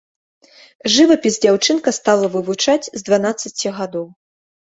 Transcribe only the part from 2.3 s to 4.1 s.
вывучаць з дванаццаці гадоў.